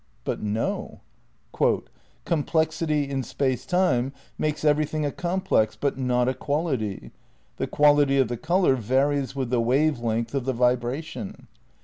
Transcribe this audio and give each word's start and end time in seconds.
But 0.23 0.41
no. 0.41 1.01
"Complexity 2.25 3.07
in 3.07 3.21
Space 3.21 3.67
Time 3.67 4.13
makes 4.35 4.65
everything 4.65 5.05
a 5.05 5.11
complex, 5.11 5.75
but 5.75 5.95
not 5.95 6.27
a 6.27 6.33
quality.... 6.33 7.11
The 7.57 7.67
quality 7.67 8.17
of 8.17 8.27
the 8.27 8.35
colour 8.35 8.73
varies 8.75 9.35
with 9.35 9.51
the 9.51 9.61
wave 9.61 9.99
length 9.99 10.33
of 10.33 10.45
the 10.45 10.53
vibration. 10.53 11.45